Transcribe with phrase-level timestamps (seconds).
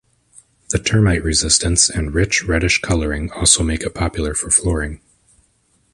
[0.69, 4.99] The termite-resistance and rich, reddish colouring also make it popular for flooring.